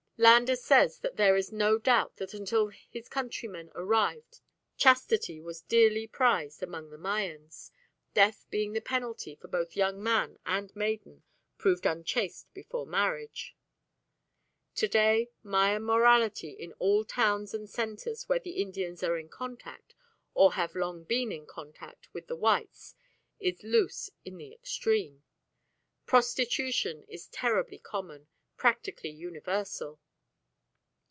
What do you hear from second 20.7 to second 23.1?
long been in contact, with the whites